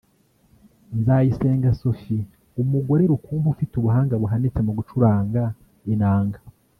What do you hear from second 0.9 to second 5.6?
Nzayisenga Sophie [umugore rukumbi ufite ubuhanga buhanitse mu gucuranga